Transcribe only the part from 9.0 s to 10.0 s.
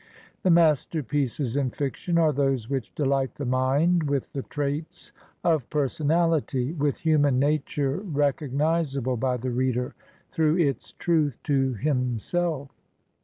by the reader